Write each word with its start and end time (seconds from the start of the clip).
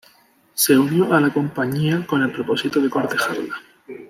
Se 0.55 0.75
unió 0.75 1.13
a 1.13 1.21
la 1.21 1.31
compañía 1.31 2.03
con 2.07 2.23
el 2.23 2.31
propósito 2.31 2.81
de 2.81 2.89
cortejarla. 2.89 3.53